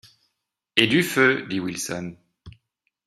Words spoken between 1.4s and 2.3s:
dit Wilson.